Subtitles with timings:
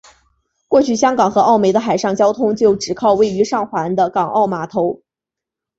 [0.67, 4.99] 过去香港和澳门的海上交通就只靠位于上环的港澳码头。